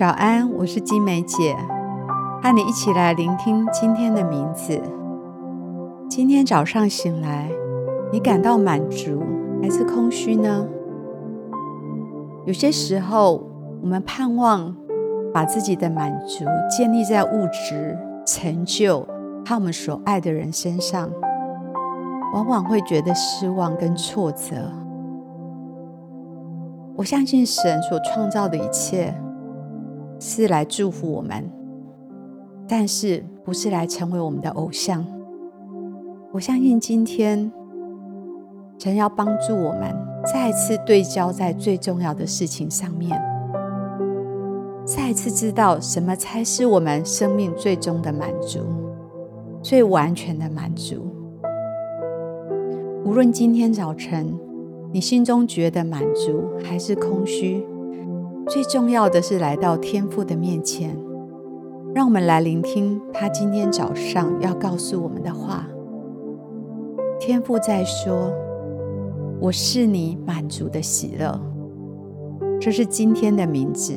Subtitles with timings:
[0.00, 1.54] 早安，我是金梅姐，
[2.42, 4.80] 和你一起来聆听今天的名字。
[6.08, 7.50] 今天早上醒来，
[8.10, 9.22] 你感到满足
[9.62, 10.66] 还是空虚呢？
[12.46, 13.46] 有些时候，
[13.82, 14.74] 我们盼望
[15.34, 19.00] 把自己的满足建立在物质、成就
[19.44, 21.10] 和我们所爱的人身上，
[22.32, 24.72] 往往会觉得失望跟挫折。
[26.96, 29.14] 我相信神所创造的一切，
[30.20, 31.50] 是来祝福我们，
[32.68, 35.04] 但是不是来成为我们的偶像。
[36.30, 37.50] 我相信今天
[38.78, 39.96] 神要帮助我们
[40.30, 43.18] 再次对焦在最重要的事情上面，
[44.84, 48.60] 再次知道什么才是我们生命最终的满足，
[49.62, 51.06] 最完全的满足。
[53.06, 54.38] 无论今天早晨
[54.92, 57.66] 你心中觉得满足还是空虚。
[58.50, 60.98] 最重要的是来到天父的面前，
[61.94, 65.68] 让我们来聆听他今天早上要告诉我们的话。
[67.20, 68.32] 天父在说
[69.38, 71.40] ：“我是你满足的喜乐。”
[72.60, 73.94] 这是今天的名字。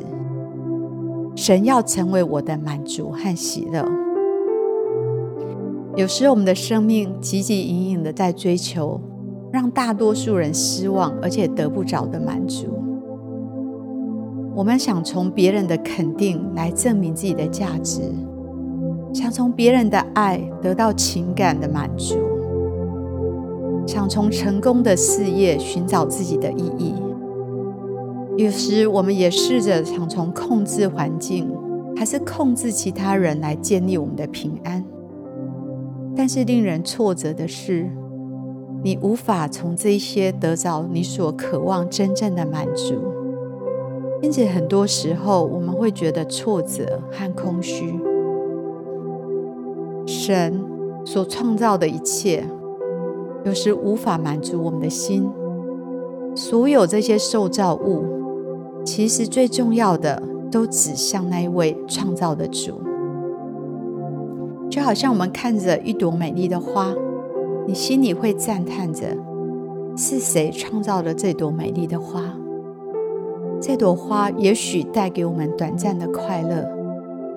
[1.35, 3.83] 神要成为我的满足和喜乐。
[5.95, 9.01] 有时我们的生命汲汲营营的在追求，
[9.51, 12.67] 让大多数人失望而且得不着的满足。
[14.55, 18.01] 我们想从别人的肯定来证明自己的价值，
[19.11, 22.15] 想从别人的爱得到情感的满足，
[23.87, 26.93] 想从成功的事业寻找自己的意义。
[28.37, 31.51] 有时我们也试着想从控制环境，
[31.95, 34.83] 还是控制其他人来建立我们的平安。
[36.15, 37.89] 但是令人挫折的是，
[38.83, 43.12] 你无法从这些得着你所渴望真正的满足。
[44.23, 47.99] 并且，很多时候我们会觉得挫折和空虚。
[50.07, 50.63] 神
[51.03, 52.45] 所创造的一切，
[53.43, 55.29] 有时无法满足我们的心。
[56.33, 58.05] 所有这些受造物，
[58.85, 62.81] 其实最重要的都指向那一位创造的主。
[64.69, 66.95] 就好像我们看着一朵美丽的花，
[67.67, 69.17] 你心里会赞叹着：
[69.97, 72.37] 是谁创造了这朵美丽的花？
[73.65, 76.69] 这朵花也许带给我们短暂的快乐，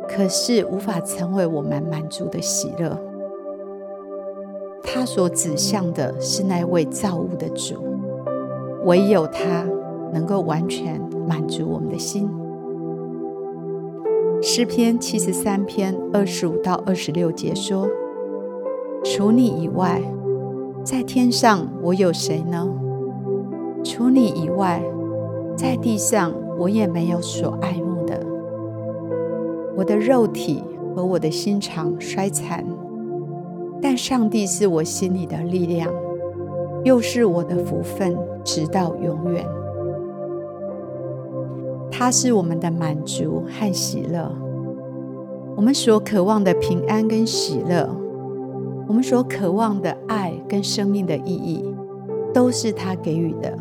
[0.09, 2.99] 可是无法成为我们满足的喜乐。
[4.83, 7.77] 它所指向的是那位造物的主，
[8.85, 9.65] 唯有他
[10.13, 12.29] 能够完全满足我们的心。
[14.43, 17.89] 诗篇七十三篇二十五到二十六节说
[19.05, 20.03] ：“除你以外，
[20.83, 22.69] 在天上我有谁呢？
[23.85, 24.83] 除你以外。”
[25.57, 28.21] 在地上，我也没有所爱慕的。
[29.75, 30.63] 我的肉体
[30.95, 32.65] 和我的心肠衰残，
[33.81, 35.91] 但上帝是我心里的力量，
[36.85, 39.47] 又是我的福分，直到永远。
[41.91, 44.31] 他是我们的满足和喜乐，
[45.57, 47.89] 我们所渴望的平安跟喜乐，
[48.87, 51.65] 我们所渴望的爱跟生命的意义，
[52.35, 53.57] 都是他给予的。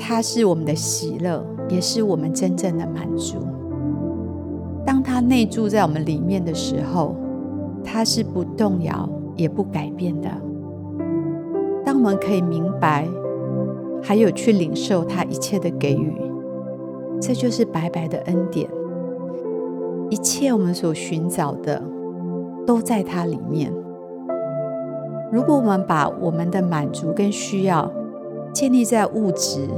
[0.00, 3.36] 他是我们的喜乐，也是我们真正的满足。
[4.84, 7.14] 当他内住在我们里面的时候，
[7.84, 10.28] 他是不动摇也不改变的。
[11.84, 13.06] 当我们可以明白，
[14.02, 16.12] 还有去领受他一切的给予，
[17.20, 18.68] 这就是白白的恩典。
[20.08, 21.82] 一切我们所寻找的，
[22.66, 23.72] 都在他里面。
[25.30, 27.92] 如果我们把我们的满足跟需要，
[28.52, 29.68] 建立在物质，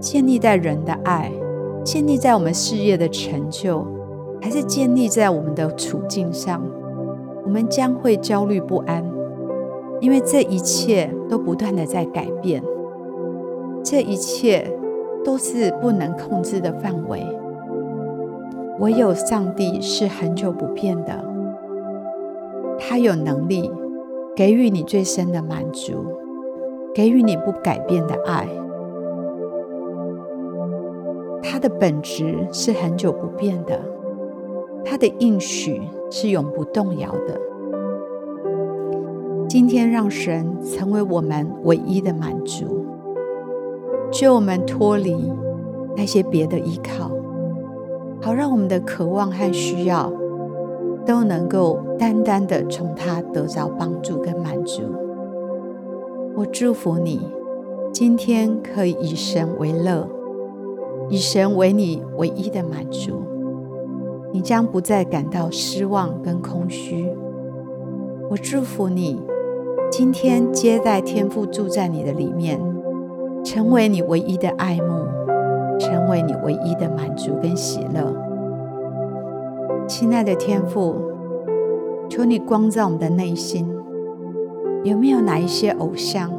[0.00, 1.32] 建立在人的爱，
[1.84, 3.84] 建立在我们事业的成就，
[4.40, 6.62] 还是建立在我们的处境上，
[7.44, 9.04] 我们将会焦虑不安，
[10.00, 12.62] 因为这一切都不断的在改变，
[13.82, 14.70] 这一切
[15.24, 17.26] 都是不能控制的范围。
[18.80, 21.24] 唯有上帝是恒久不变的，
[22.78, 23.70] 他有能力
[24.34, 26.04] 给予你最深的满足。
[26.94, 28.46] 给予你不改变的爱，
[31.42, 33.80] 它的本质是恒久不变的，
[34.84, 35.80] 它的应许
[36.10, 37.40] 是永不动摇的。
[39.48, 42.84] 今天让神成为我们唯一的满足，
[44.10, 45.32] 救我们脱离
[45.96, 47.10] 那些别的依靠，
[48.20, 50.12] 好让我们的渴望和需要
[51.06, 54.82] 都能够单单的从他得着帮助跟满足。
[56.34, 57.20] 我祝福你，
[57.92, 60.08] 今天可以以神为乐，
[61.10, 63.22] 以神为你唯一的满足。
[64.32, 67.06] 你将不再感到失望跟空虚。
[68.30, 69.20] 我祝福你，
[69.90, 72.58] 今天接待天父住在你的里面，
[73.44, 75.04] 成为你唯一的爱慕，
[75.78, 78.10] 成为你唯一的满足跟喜乐。
[79.86, 80.96] 亲爱的天父，
[82.08, 83.68] 求你光照我们的内心，
[84.84, 86.30] 有没有哪一些偶像？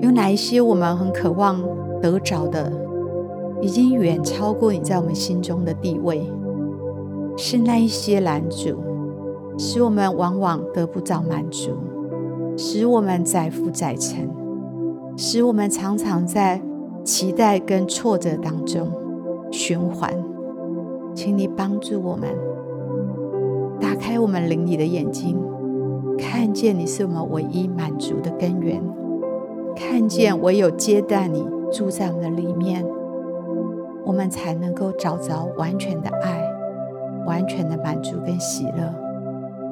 [0.00, 1.62] 有哪一些我们很渴望
[2.02, 2.70] 得着的，
[3.62, 6.30] 已经远超过你在我们心中的地位？
[7.36, 8.76] 是那一些拦阻，
[9.56, 11.70] 使我们往往得不到满足，
[12.58, 14.28] 使我们载浮载沉，
[15.16, 16.60] 使我们常常在
[17.02, 18.88] 期待跟挫折当中
[19.50, 20.12] 循环。
[21.14, 22.28] 请你帮助我们，
[23.80, 25.38] 打开我们灵里的眼睛，
[26.18, 28.82] 看见你是我们唯一满足的根源，
[29.74, 32.84] 看见唯有接待你住在我们的里面，
[34.04, 36.42] 我们才能够找着完全的爱，
[37.26, 38.94] 完全的满足跟喜乐。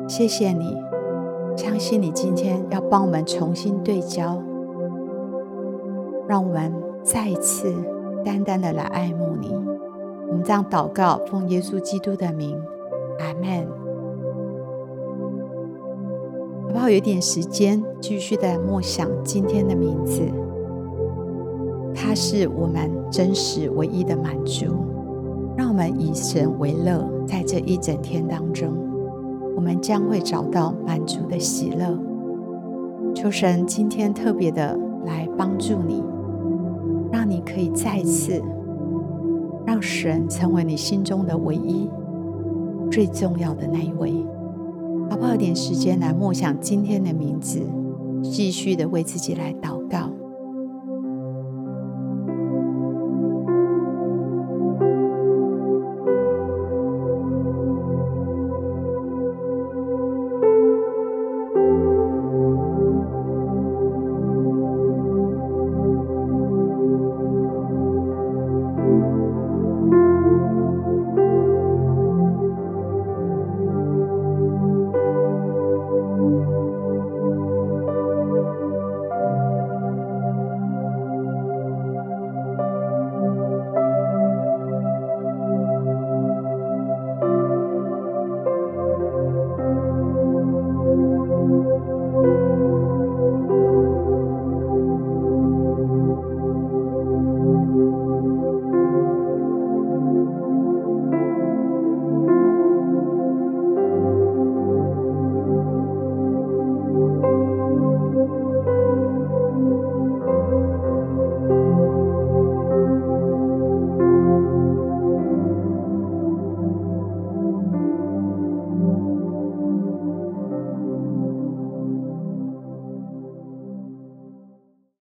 [0.09, 0.77] 谢谢你，
[1.57, 4.43] 相信你今天要帮我们重新对焦，
[6.27, 6.73] 让我们
[7.03, 7.73] 再一次
[8.25, 9.55] 单单的来爱慕你。
[10.29, 12.61] 我们这样祷告，奉耶稣基督的名，
[13.21, 13.82] 阿门。
[16.73, 16.89] 好不好？
[16.89, 20.23] 有点时间，继续的默想今天的名字，
[21.95, 24.65] 它是我们真实唯一的满足。
[25.55, 28.71] 让我们以神为乐，在这一整天当中。
[29.55, 31.95] 我们将会找到满足的喜乐。
[33.15, 34.75] 求神今天特别的
[35.05, 36.03] 来帮助你，
[37.13, 38.43] 让你可以再次
[39.67, 41.91] 让神成为你心中的唯一、
[42.91, 44.25] 最重要的那一位。
[45.23, 45.37] 花？
[45.37, 47.61] 点时间来默想今天的名字，
[48.23, 50.22] 继续的为自己来祷告。